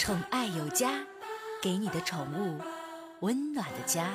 [0.00, 0.92] 宠爱有家，
[1.60, 2.58] 给你的宠物
[3.20, 4.08] 温暖的家。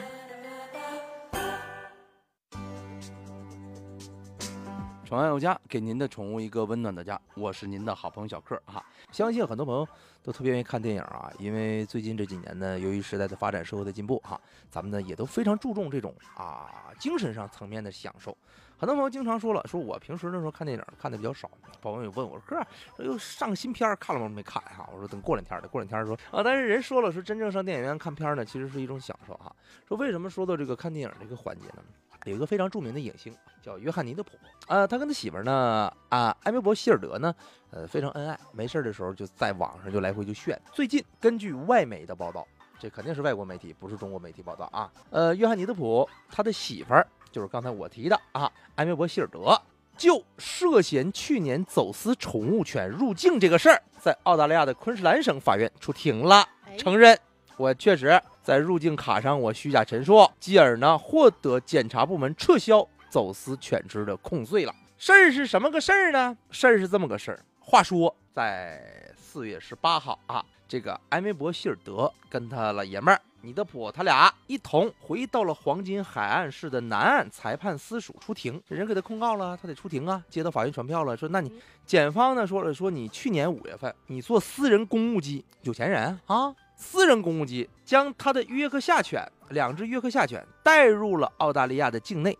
[5.06, 7.20] 宠爱有家，给您的宠物一个温暖的家。
[7.36, 8.84] 我是您的好朋友小克哈。
[9.12, 9.88] 相信很多朋友
[10.24, 18.36] 都特别愿意看电影啊，因为最近这几年呢，由于时代的发展、社会的进步哈，咱们呢也都非常注重这种啊精神上层面的享受。
[18.80, 21.52] 很多朋友经常说了，说我平时的时候看电影看的比较少。
[21.84, 22.66] 朋友也问我说：“哥，
[22.98, 24.28] 说又上新片看了吗？
[24.28, 26.42] 没看哈。”我说等过两天的，过两天说啊。
[26.44, 29.56] 但是人说了，说真正上电影院看片呢，其实是一种享受哈。
[29.88, 31.84] 说为什么说到这个看电影这个环节呢？
[32.26, 34.32] 有一个非常著名的影星叫约翰尼德普
[34.68, 37.34] 啊，他跟他媳妇儿呢啊埃梅伯希尔德呢，
[37.72, 40.60] 呃非常恩爱，没事的时候就在网上就来回就炫。
[40.74, 42.48] 最近根据外媒的报道，
[42.80, 44.92] 这肯定是外国媒体，不是中国媒体报道啊。
[45.12, 47.08] 呃，约翰尼德普他的媳妇儿。
[47.32, 49.62] 就是刚才我提的啊，埃梅伯希尔德
[49.98, 57.20] 就涉嫌去年走私宠物犬入境这个事儿，在澳大利亚的昆士兰省法院出庭了，承认
[57.58, 64.76] 我确实在入境卡上我虚假陈述，继而呢获得检察部门撤销走私犬只的控罪了。
[64.98, 66.38] 事儿是什么个事儿呢？
[66.52, 67.40] 事儿是这么个事儿。
[67.60, 73.22] 话说在四月十八号啊，这个埃梅伯希尔德跟他老爷们儿。
[73.42, 80.24] 尼德普他俩一同回到了黄金海岸市的南岸裁判司署出庭，这人给他控告了，他得出庭啊。
[80.28, 81.52] 接到法院传票了，说那你
[81.86, 92.38] 检方呢说了，说你去年五月份你坐私人公务机，有钱人啊，私人公务机将他的约克夏犬两只约克夏犬带入了澳大利亚的境内，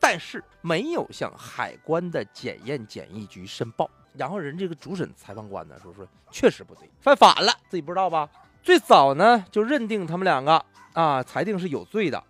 [0.00, 3.88] 但是没有向海关的检验检疫局申报。
[4.14, 8.28] 然后人这个主审裁判官呢说说确实不对，犯法了，自己不知道吧？
[8.62, 12.22] 最早呢，就认定他们两个啊，裁定是有罪的，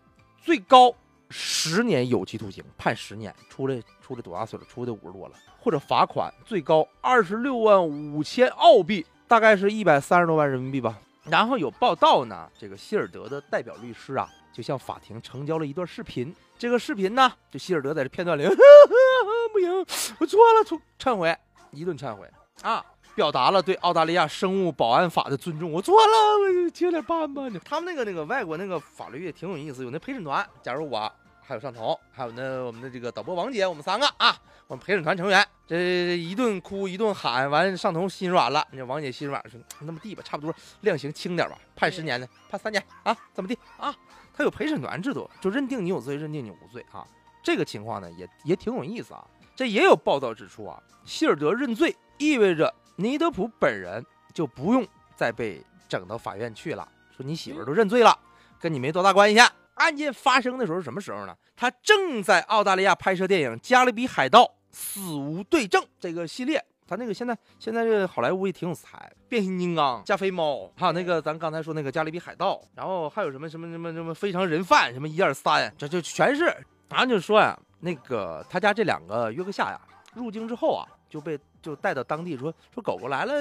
[0.43, 0.93] 最高
[1.31, 4.65] 十年有期徒刑，判十年，出来出来多大岁了？
[4.67, 10.99] 出来五十多了，或者罚款最高二十六万五千澳币，大概是一百三十多万人民币吧。
[11.29, 16.35] 然后有报道呢，这个希尔德的代表律师啊，就向法庭呈交了一段视频。
[16.59, 18.45] 这个视频呢，就希尔德在这片段里，
[19.53, 19.71] 不行，
[20.19, 21.37] 我错了，错，忏悔，
[21.73, 22.31] 一顿忏悔
[22.63, 22.85] 啊。
[23.15, 27.49] 表达了对澳大利亚生物保安法的尊重，我错了，我接点办吧。
[27.65, 30.47] 他们那个那个外国那个法律也挺有意思，有那陪审团。
[30.63, 31.11] 假如我
[31.47, 34.37] 还有上头，还有那我们的这个导播王姐，我们三个啊，
[34.67, 38.67] 我们陪审团成员，这一顿哭一顿喊完，上头心软了。
[38.73, 43.95] 那王姐心软说：“那么地吧，差不多量刑轻点吧，判十年呢，判三年啊，怎么地啊？”
[44.37, 47.07] 他有陪审团制度，就认定你有罪，认定你无罪啊。
[47.45, 49.25] 这个情况呢，也也挺有意思啊。
[49.55, 52.75] 这也有报道指出啊，希尔德认罪意味着。
[52.97, 54.85] 尼德普本人就不用
[55.15, 56.87] 再被整到法院去了。
[57.17, 58.19] 说你媳妇儿都认罪了，
[58.59, 59.41] 跟你没多大关系。
[59.77, 61.35] 案件发生的时候是什么时候呢？
[61.57, 66.63] 他正在澳大利亚拍摄电影《加勒比海盗：死无对证》这个系列。
[66.87, 76.45] 他那个现在现在这好莱坞也挺有才，变形金刚、加菲猫，还有那个咱刚才说那个《加勒比海盗》，然后还有什么什么什么什么非常人贩，什么一二三，这就全是。
[76.89, 79.81] 然后就说呀，那个他家这两个约克夏呀，
[80.15, 80.87] 入境之后啊。
[81.09, 83.33] 就被就带到当地说说狗狗来了，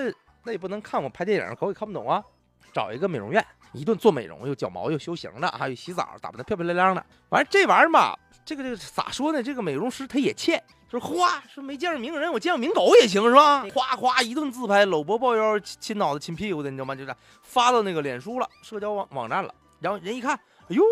[0.43, 2.23] 那也不能看我拍电影，狗也看不懂啊。
[2.75, 3.41] 找一个美容院，
[3.71, 7.01] 一顿做美容，又绞毛又修行的，还有洗澡，打扮的漂漂亮亮的。
[7.29, 9.41] 完了这玩意儿吧，这个这个咋说呢？
[9.41, 13.65] 这个美容师他也欠，说哗说没见着名人，我见着名狗也行是吧？
[13.73, 16.93] 哗哗一顿自拍，搂脖抱腰，亲脑子亲屁股的，你知道吗？
[16.93, 19.55] 就是发到那个脸书了，社交网网站了。
[19.79, 20.83] 然后人一看，哎呦。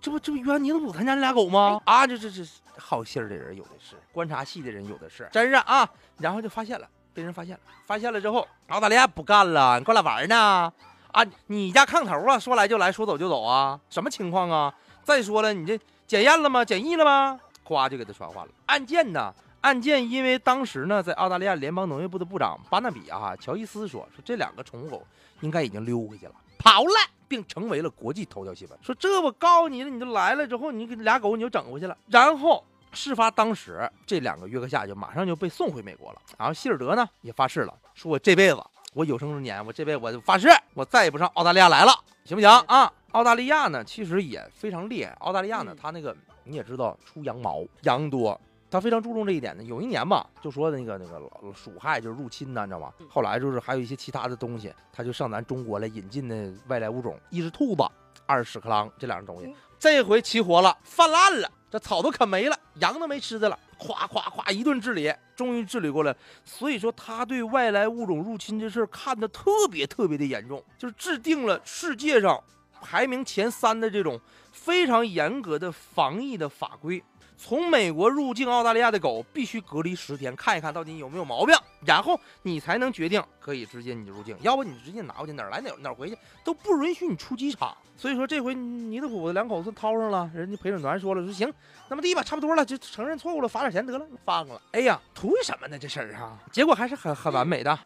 [0.00, 1.80] 这不这不约翰尼德普他家那俩狗吗？
[1.86, 2.44] 啊，这这这
[2.76, 5.88] 好心的人有的是，观察细的人有的是，真是啊。
[6.18, 10.70] 然后就发现了，被人发现了，发现了之后，澳大利亚不干了，你过来玩呢？
[11.14, 13.78] 啊，你家炕头啊，说来就来，说走就走啊？
[13.88, 14.74] 什么情况啊？
[15.04, 16.64] 再说了，你这检验了吗？
[16.64, 17.40] 检疫了吗？
[17.64, 18.52] 咵就给他传唤了。
[18.66, 19.32] 案件呢？
[19.60, 25.02] 案件因为当时呢，在澳大利亚联邦农业部的部长巴纳比啊乔伊斯说，说这两个宠物狗
[25.40, 26.90] 应该已经溜回去了，跑了。
[27.26, 28.78] 并成为了国际头条新闻。
[28.82, 31.96] 说这我告诉你了，你就来了之后，你给俩狗你就整回去了。
[32.06, 36.20] 然后事发当时，这两个约克夏就马上就被送回美国了。
[36.38, 38.62] 然后希尔德呢也发誓了，说我这辈子
[38.94, 41.92] 我有生之年，我这辈子我就发誓，我再也不上澳大利亚来了，
[42.24, 42.90] 行不行啊？
[43.10, 45.10] 澳大利亚呢其实也非常厉害。
[45.20, 48.40] 澳大利亚呢，它那个你也知道出羊毛，羊多。
[48.70, 49.62] 它非常注重这一点呢。
[49.62, 51.20] 有一年吧，就说那个那个
[51.52, 52.92] 鼠害就是入侵呢，你知道吗？
[53.08, 57.82] 后来就是还有一些其他的东西，他就上咱中国来引进的外来物种，一只兔子，
[58.26, 59.54] 二是屎壳郎这两种东西。
[59.78, 66.16] 这回齐活了，泛滥了，这草都啃没了，羊都没吃的了，咵咵咵一顿治理，终于治理过来。
[66.44, 72.42] 所以说他对外来物种入侵这事儿看得特别特别的严重，就是制定了世界上
[72.80, 74.18] 排名前三的这种
[74.52, 77.02] 非常严格的防疫的法规。
[77.36, 81.54] 从美国入境澳大利亚的狗必须隔离十天，看一看到底有没有毛病，
[81.84, 87.76] 然后你才能决定可以直接你入境，要不你直接拿过去哪儿来哪儿哪儿回去都不允许你出机场。
[87.96, 91.52] 所以说这回泥得虎子两口子掏上了，人家陪审团说了说行，
[91.88, 94.60] 那么地吧，差不多了，就承认错误了，罚点钱得了，放了。
[94.72, 96.38] 哎呀，图什么呢这事儿啊？
[96.50, 97.78] 结果还是很很完美的。